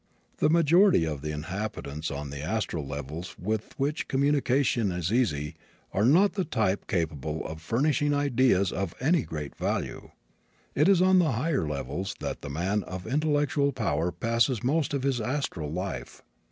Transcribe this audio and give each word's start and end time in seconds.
The 0.37 0.49
majority 0.49 1.05
of 1.05 1.21
the 1.21 1.29
inhabitants 1.31 2.09
of 2.09 2.31
the 2.31 2.41
astral 2.41 2.87
levels 2.87 3.35
with 3.37 3.77
which 3.77 4.07
communication 4.07 4.91
is 4.91 5.13
easy 5.13 5.53
are 5.93 6.05
not 6.05 6.33
the 6.33 6.43
type 6.43 6.87
capable 6.87 7.45
of 7.45 7.61
furnishing 7.61 8.11
ideas 8.11 8.71
of 8.71 8.95
any 8.99 9.21
great 9.21 9.55
value. 9.55 10.09
It 10.73 10.89
is 10.89 11.03
on 11.03 11.19
the 11.19 11.33
higher 11.33 11.67
levels 11.67 12.15
that 12.19 12.41
the 12.41 12.49
man 12.49 12.81
of 12.85 13.05
intellectual 13.05 13.71
power 13.73 14.11
passes 14.11 14.63
most 14.63 14.95
of 14.95 15.03
his 15.03 15.21
astral 15.21 15.71
life. 15.71 16.23